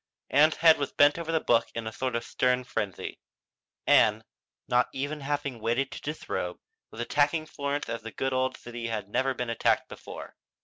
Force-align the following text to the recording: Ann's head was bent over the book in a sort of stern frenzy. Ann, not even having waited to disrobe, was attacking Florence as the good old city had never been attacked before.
Ann's 0.31 0.55
head 0.55 0.79
was 0.79 0.91
bent 0.91 1.19
over 1.19 1.31
the 1.31 1.39
book 1.39 1.67
in 1.75 1.85
a 1.85 1.91
sort 1.93 2.15
of 2.15 2.23
stern 2.23 2.63
frenzy. 2.63 3.19
Ann, 3.85 4.23
not 4.67 4.89
even 4.93 5.19
having 5.21 5.59
waited 5.59 5.91
to 5.91 6.01
disrobe, 6.01 6.57
was 6.89 6.99
attacking 7.01 7.45
Florence 7.45 7.87
as 7.87 8.01
the 8.01 8.09
good 8.09 8.33
old 8.33 8.57
city 8.57 8.87
had 8.87 9.09
never 9.09 9.35
been 9.35 9.51
attacked 9.51 9.89
before. 9.89 10.33